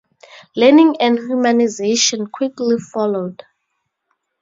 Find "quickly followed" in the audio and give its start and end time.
2.31-3.43